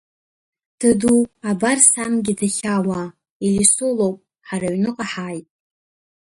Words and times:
Даду, 0.79 1.17
абар 1.49 1.77
сангьы 1.89 2.33
дахьаауа, 2.39 3.01
Елисо 3.47 3.87
лоуп, 3.97 4.17
ҳара 4.47 4.67
аҩныҟа 4.71 5.05
ҳааит! 5.11 5.47